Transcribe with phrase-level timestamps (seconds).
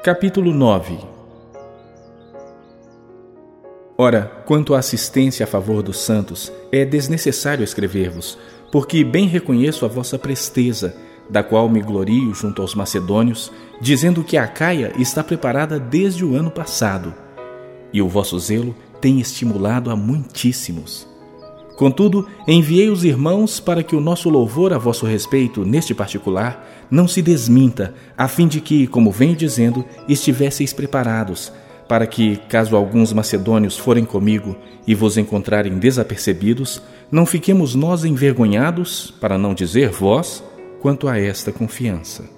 [0.00, 0.96] Capítulo 9
[3.98, 8.38] Ora, quanto à assistência a favor dos santos, é desnecessário escrever-vos,
[8.70, 10.94] porque bem reconheço a vossa presteza,
[11.28, 13.50] da qual me glorio junto aos macedônios,
[13.80, 17.12] dizendo que a Caia está preparada desde o ano passado,
[17.92, 21.08] e o vosso zelo tem estimulado a muitíssimos.
[21.78, 27.06] Contudo, enviei os irmãos para que o nosso louvor a vosso respeito, neste particular, não
[27.06, 31.52] se desminta, a fim de que, como venho dizendo, estivesseis preparados,
[31.86, 34.56] para que, caso alguns macedônios forem comigo
[34.88, 40.42] e vos encontrarem desapercebidos, não fiquemos nós envergonhados, para não dizer vós,
[40.80, 42.37] quanto a esta confiança.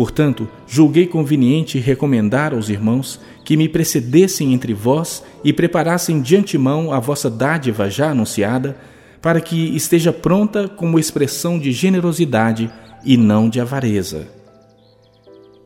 [0.00, 6.90] Portanto, julguei conveniente recomendar aos irmãos que me precedessem entre vós e preparassem de antemão
[6.90, 8.78] a vossa dádiva já anunciada,
[9.20, 12.70] para que esteja pronta como expressão de generosidade
[13.04, 14.26] e não de avareza.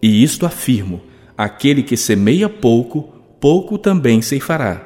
[0.03, 1.01] E isto afirmo:
[1.39, 4.83] aquele que semeia pouco, pouco também ceifará,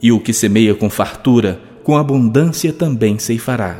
[0.00, 3.78] e o que semeia com fartura, com abundância também ceifará.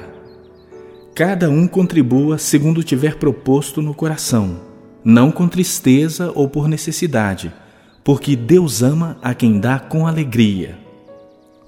[1.15, 4.68] Cada um contribua segundo tiver proposto no coração
[5.09, 7.51] não com tristeza ou por necessidade,
[8.05, 10.79] porque Deus ama a quem dá com alegria.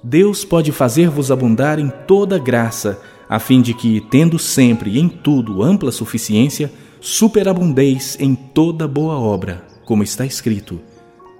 [0.03, 5.09] Deus pode fazer-vos abundar em toda graça, a fim de que, tendo sempre e em
[5.09, 10.79] tudo ampla suficiência, superabundeis em toda boa obra, como está escrito: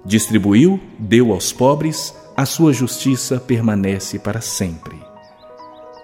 [0.04, 5.01] Distribuiu, deu aos pobres, a sua justiça permanece para sempre.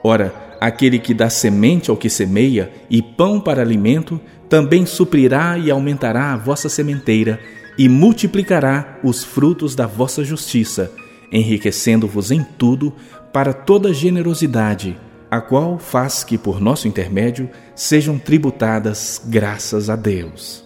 [0.03, 5.70] Ora, aquele que dá semente ao que semeia e pão para alimento, também suprirá e
[5.70, 7.40] aumentará a vossa sementeira
[7.78, 10.92] e multiplicará os frutos da vossa justiça,
[11.31, 12.94] enriquecendo-vos em tudo
[13.31, 14.98] para toda generosidade,
[15.30, 20.66] a qual faz que por nosso intermédio sejam tributadas graças a Deus.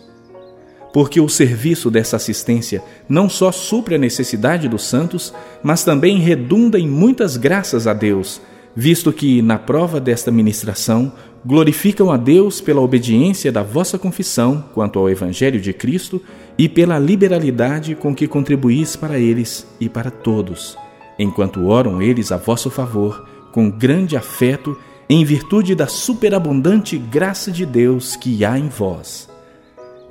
[0.93, 6.77] Porque o serviço dessa assistência não só supre a necessidade dos santos, mas também redunda
[6.77, 8.41] em muitas graças a Deus,
[8.75, 11.11] visto que, na prova desta ministração,
[11.45, 16.21] glorificam a Deus pela obediência da vossa confissão quanto ao Evangelho de Cristo
[16.57, 20.77] e pela liberalidade com que contribuís para eles e para todos,
[21.17, 24.77] enquanto oram eles a vosso favor com grande afeto,
[25.09, 29.27] em virtude da superabundante graça de Deus que há em vós.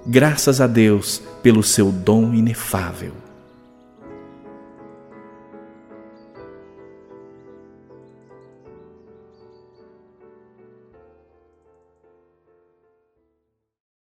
[0.06, 3.29] Graças a Deus pelo seu dom inefável.